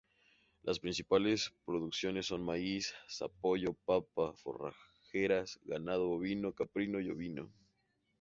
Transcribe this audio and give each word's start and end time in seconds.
Las 0.63 0.79
principales 0.79 1.53
producciones 1.63 2.25
son 2.25 2.43
maíz, 2.43 2.95
zapallo, 3.07 3.75
papa, 3.85 4.33
forrajeras; 4.33 5.59
ganado 5.61 6.07
bovino, 6.07 6.55
caprino 6.55 6.99
y 6.99 7.11
ovino. 7.11 7.51